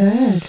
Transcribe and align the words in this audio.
Heard. 0.00 0.40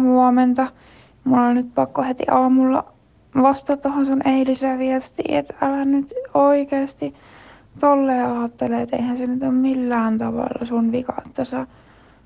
Huomenta. 0.00 0.66
Mulla 1.24 1.42
on 1.42 1.54
nyt 1.54 1.74
pakko 1.74 2.02
heti 2.02 2.24
aamulla 2.30 2.84
vastata 3.42 3.82
tuohon 3.82 4.06
sun 4.06 4.28
eiliseen 4.28 4.78
viestiin, 4.78 5.34
että 5.34 5.54
älä 5.60 5.84
nyt 5.84 6.14
oikeasti 6.34 7.14
tolleen 7.80 8.26
ajattele, 8.26 8.82
että 8.82 8.96
eihän 8.96 9.18
se 9.18 9.26
nyt 9.26 9.42
ole 9.42 9.52
millään 9.52 10.18
tavalla 10.18 10.66
sun 10.66 10.92
vika, 10.92 11.22
että 11.26 11.44
sä, 11.44 11.66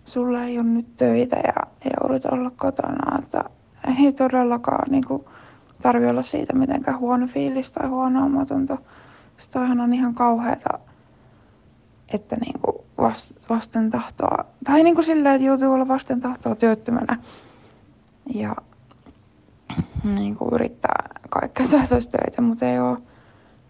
sulla 0.04 0.44
ei 0.44 0.58
ole 0.58 0.66
nyt 0.66 0.96
töitä 0.96 1.36
ja 1.36 1.52
joudut 2.00 2.24
olla 2.24 2.50
kotona, 2.56 3.18
että 3.18 3.44
ei 3.98 4.12
todellakaan 4.12 4.90
niin 4.90 5.04
kuin, 5.06 5.24
tarvi 5.82 6.06
olla 6.06 6.22
siitä 6.22 6.54
mitenkään 6.54 6.98
huono 6.98 7.26
fiilis 7.26 7.72
tai 7.72 7.88
huono 7.88 8.24
omatunto. 8.24 8.78
Sitähän 9.36 9.80
on 9.80 9.94
ihan 9.94 10.14
kauheata, 10.14 10.78
että 12.14 12.36
niin 12.36 12.60
kuin 12.60 12.76
vasten 13.48 13.90
tahtoa, 13.90 14.44
tai 14.64 14.82
niin 14.82 14.94
kuin 14.94 15.04
silleen, 15.04 15.34
että 15.34 15.46
joutuu 15.46 15.72
olla 15.72 15.88
vasten 15.88 16.20
tahtoa 16.20 16.54
työttömänä 16.54 17.18
ja 18.34 18.56
niin 20.14 20.36
kuin 20.36 20.54
yrittää 20.54 21.08
kaikkea 21.30 21.66
töitä, 22.10 22.42
mutta 22.42 22.66
ei 22.66 22.80
ole 22.80 22.98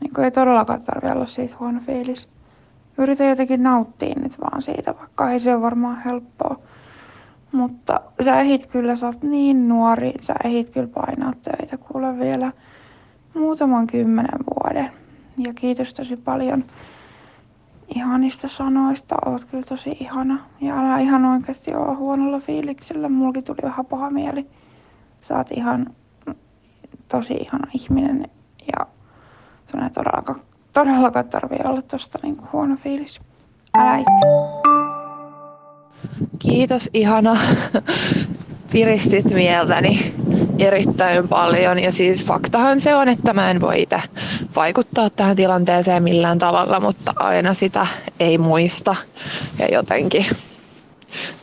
niin 0.00 0.14
kuin 0.14 0.24
ei 0.24 0.30
todellakaan 0.30 0.82
tarvitse 0.82 1.12
olla 1.12 1.26
siitä 1.26 1.56
huono 1.60 1.80
fiilis. 1.86 2.28
Yritä 2.98 3.24
jotenkin 3.24 3.62
nauttia 3.62 4.14
nyt 4.22 4.40
vaan 4.40 4.62
siitä, 4.62 4.94
vaikka 4.98 5.30
ei 5.30 5.40
se 5.40 5.54
ole 5.54 5.62
varmaan 5.62 6.02
helppoa. 6.04 6.58
Mutta 7.52 8.00
sä 8.24 8.40
ehit 8.40 8.66
kyllä, 8.66 8.96
sä 8.96 9.06
oot 9.06 9.22
niin 9.22 9.68
nuori, 9.68 10.12
sä 10.20 10.34
ehit 10.44 10.70
kyllä 10.70 10.88
painaa 10.88 11.32
töitä 11.42 11.76
kuule 11.78 12.18
vielä 12.18 12.52
muutaman 13.34 13.86
kymmenen 13.86 14.38
vuoden. 14.50 14.90
Ja 15.38 15.54
kiitos 15.54 15.94
tosi 15.94 16.16
paljon 16.16 16.64
ihanista 17.94 18.48
sanoista, 18.48 19.16
oot 19.26 19.44
kyllä 19.44 19.64
tosi 19.64 19.90
ihana. 20.00 20.38
Ja 20.60 20.80
älä 20.80 20.98
ihan 20.98 21.24
oikeasti 21.24 21.74
ole 21.74 21.94
huonolla 21.94 22.40
fiiliksellä, 22.40 23.08
mullakin 23.08 23.44
tuli 23.44 23.58
vähän 23.62 23.86
paha 23.86 24.10
mieli. 24.10 24.46
Sä 25.20 25.36
oot 25.36 25.50
ihan 25.50 25.86
tosi 27.08 27.34
ihana 27.34 27.66
ihminen 27.74 28.30
ja 28.66 28.86
sun 29.66 29.82
ei 29.82 29.90
todellakaan, 29.90 30.40
todellakaan 30.72 31.28
tarvii 31.28 31.60
olla 31.64 31.82
tosta 31.82 32.18
niinku 32.22 32.44
huono 32.52 32.76
fiilis. 32.82 33.20
Älä 33.78 33.96
itke. 33.96 34.12
Kiitos 36.38 36.90
ihana. 36.94 37.38
Piristit 38.72 39.24
mieltäni 39.24 40.14
erittäin 40.58 41.28
paljon 41.28 41.78
ja 41.78 41.92
siis 41.92 42.24
faktahan 42.24 42.80
se 42.80 42.94
on, 42.94 43.08
että 43.08 43.32
mä 43.32 43.50
en 43.50 43.60
voi 43.60 43.82
itse 43.82 44.02
vaikuttaa 44.56 45.10
tähän 45.10 45.36
tilanteeseen 45.36 46.02
millään 46.02 46.38
tavalla, 46.38 46.80
mutta 46.80 47.12
aina 47.16 47.54
sitä 47.54 47.86
ei 48.20 48.38
muista 48.38 48.96
ja 49.58 49.66
jotenkin 49.72 50.26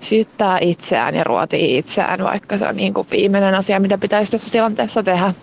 syyttää 0.02 0.58
itseään 0.62 1.16
ja 1.16 1.24
ruotii 1.24 1.78
itseään, 1.78 2.24
vaikka 2.24 2.58
se 2.58 2.68
on 2.68 2.76
niin 2.76 2.94
kuin 2.94 3.08
viimeinen 3.12 3.56
asia, 3.56 3.80
mitä 3.80 3.98
pitäisi 3.98 4.32
tässä 4.32 4.52
tilanteessa 4.52 5.04
tehdä. 5.04 5.34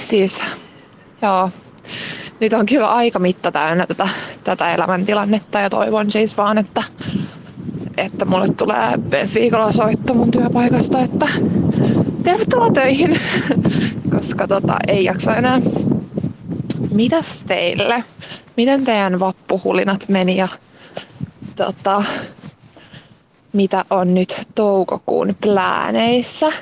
Siis, 0.00 0.40
joo. 1.22 1.50
Nyt 2.40 2.52
on 2.52 2.66
kyllä 2.66 2.90
aika 2.90 3.18
mitta 3.18 3.52
täynnä 3.52 3.86
tätä, 3.86 4.08
tätä 4.44 4.74
elämäntilannetta 4.74 5.60
ja 5.60 5.70
toivon 5.70 6.10
siis 6.10 6.36
vaan, 6.36 6.58
että, 6.58 6.82
että 7.96 8.24
mulle 8.24 8.48
tulee 8.56 8.98
ensi 9.12 9.40
viikolla 9.40 9.72
soitto 9.72 10.14
mun 10.14 10.30
työpaikasta, 10.30 11.00
että 11.00 11.26
tervetuloa 12.22 12.70
töihin, 12.70 13.20
koska 14.16 14.48
tota, 14.48 14.76
ei 14.88 15.04
jaksa 15.04 15.36
enää. 15.36 15.60
Mitäs 16.92 17.44
teille? 17.46 18.04
Miten 18.56 18.84
teidän 18.84 19.20
vappuhulinat 19.20 20.08
meni 20.08 20.36
ja 20.36 20.48
tota, 21.56 22.04
mitä 23.52 23.84
on 23.90 24.14
nyt 24.14 24.40
toukokuun 24.54 25.34
plääneissä? 25.40 26.52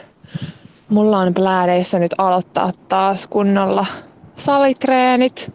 Mulla 0.88 1.18
on 1.18 1.34
plääneissä 1.34 1.98
nyt 1.98 2.14
aloittaa 2.18 2.72
taas 2.88 3.26
kunnolla 3.26 3.86
salitreenit 4.38 5.52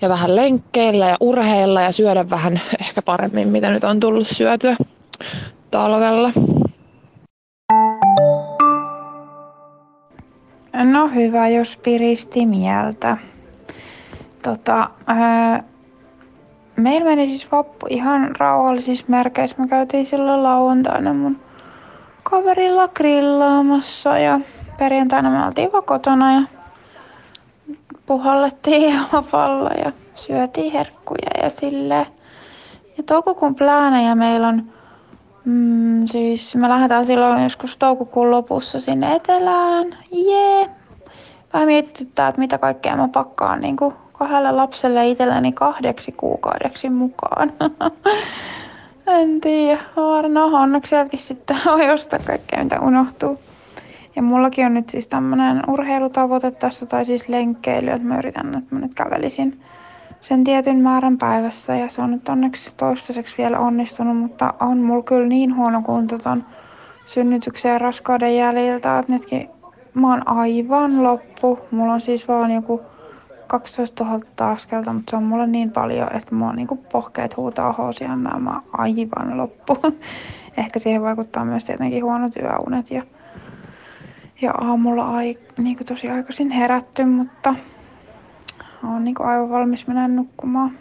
ja 0.00 0.08
vähän 0.08 0.36
lenkkeillä 0.36 1.08
ja 1.08 1.16
urheilla 1.20 1.82
ja 1.82 1.92
syödä 1.92 2.30
vähän 2.30 2.52
ehkä 2.80 3.02
paremmin, 3.02 3.48
mitä 3.48 3.70
nyt 3.70 3.84
on 3.84 4.00
tullut 4.00 4.28
syötyä 4.28 4.76
talvella. 5.70 6.30
No 10.84 11.08
hyvä, 11.08 11.48
jos 11.48 11.76
piristi 11.76 12.46
mieltä. 12.46 13.16
Tota, 14.42 14.90
ää, 15.06 15.62
meillä 16.76 17.04
meni 17.04 17.26
siis 17.26 17.52
vappu 17.52 17.86
ihan 17.90 18.36
rauhallisissa 18.38 19.04
merkeissä. 19.08 19.56
Me 19.58 19.68
käytiin 19.68 20.06
silloin 20.06 20.42
lauantaina 20.42 21.14
mun 21.14 21.40
kaverilla 22.22 22.88
grillaamassa 22.88 24.18
ja 24.18 24.40
perjantaina 24.78 25.30
me 25.30 25.46
oltiin 25.46 25.72
vaan 25.72 25.84
kotona 25.84 26.34
ja 26.34 26.57
puhallettiin 28.08 28.82
ilmapallo 28.82 29.70
ja 29.84 29.92
syötiin 30.14 30.72
herkkuja 30.72 31.42
ja 31.42 31.50
silleen. 31.50 32.06
Ja 32.96 33.02
toukokuun 33.06 33.54
pläänejä 33.54 34.14
meillä 34.14 34.48
on, 34.48 34.62
mm, 35.44 36.06
siis 36.06 36.56
me 36.56 36.68
lähdetään 36.68 37.06
silloin 37.06 37.42
joskus 37.42 37.76
toukokuun 37.76 38.30
lopussa 38.30 38.80
sinne 38.80 39.14
etelään, 39.14 39.96
jee. 40.12 40.58
Yeah. 40.58 40.70
Vähän 41.52 41.68
mietityttää, 41.68 42.28
että 42.28 42.40
mitä 42.40 42.58
kaikkea 42.58 42.96
mä 42.96 43.08
pakkaan 43.08 43.60
niin 43.60 43.76
kuin 43.76 43.94
kahdelle 44.12 44.52
lapselle 44.52 45.08
itselleni 45.08 45.52
kahdeksi 45.52 46.12
kuukaudeksi 46.12 46.90
mukaan. 46.90 47.52
en 49.20 49.40
tiedä. 49.40 49.80
No 50.28 50.46
onneksi 50.46 50.90
sieltäkin 50.90 51.20
sitten 51.20 51.56
voi 51.66 51.80
kaikkea 52.26 52.64
mitä 52.64 52.80
unohtuu. 52.80 53.38
Ja 54.18 54.22
mullakin 54.22 54.66
on 54.66 54.74
nyt 54.74 54.90
siis 54.90 55.08
tämmönen 55.08 55.62
urheilutavoite 55.68 56.50
tässä, 56.50 56.86
tai 56.86 57.04
siis 57.04 57.28
lenkkeily, 57.28 57.90
että 57.90 58.08
mä 58.08 58.18
yritän, 58.18 58.58
että 58.58 58.74
mä 58.74 58.80
nyt 58.80 58.94
kävelisin 58.94 59.60
sen 60.20 60.44
tietyn 60.44 60.76
määrän 60.76 61.18
päivässä 61.18 61.76
ja 61.76 61.88
se 61.90 62.02
on 62.02 62.10
nyt 62.10 62.28
onneksi 62.28 62.74
toistaiseksi 62.76 63.38
vielä 63.38 63.58
onnistunut, 63.58 64.16
mutta 64.16 64.54
on 64.60 64.78
mulla 64.78 65.02
kyllä 65.02 65.28
niin 65.28 65.56
huono 65.56 65.82
kunto 65.82 66.18
ton 66.18 66.44
synnytyksen 67.04 67.72
ja 67.72 67.78
raskauden 67.78 68.36
jäljiltä, 68.36 68.98
että 68.98 69.12
nytkin 69.12 69.48
mä 69.94 70.10
oon 70.10 70.28
aivan 70.28 71.02
loppu. 71.02 71.58
Mulla 71.70 71.92
on 71.92 72.00
siis 72.00 72.28
vaan 72.28 72.50
joku 72.50 72.80
12 73.46 74.04
000 74.04 74.52
askelta, 74.52 74.92
mutta 74.92 75.10
se 75.10 75.16
on 75.16 75.22
mulle 75.22 75.46
niin 75.46 75.70
paljon, 75.70 76.16
että 76.16 76.34
mua 76.34 76.52
niinku 76.52 76.76
pohkeet 76.76 77.36
huutaa 77.36 77.72
hoosiannaa, 77.72 78.40
mä 78.40 78.50
oon 78.50 78.62
aivan 78.72 79.36
loppu. 79.36 79.78
Ehkä 80.58 80.78
siihen 80.78 81.02
vaikuttaa 81.02 81.44
myös 81.44 81.64
tietenkin 81.64 82.04
huonot 82.04 82.36
yöunet 82.36 82.90
ja, 82.90 83.02
ja 84.40 84.50
aamulla 84.50 85.04
ai, 85.04 85.38
niinku 85.58 85.84
tosi 85.84 86.08
aikaisin 86.08 86.50
herätty, 86.50 87.04
mutta 87.04 87.54
on 88.84 89.04
niinku 89.04 89.22
aivan 89.22 89.50
valmis 89.50 89.86
mennä 89.86 90.08
nukkumaan. 90.08 90.78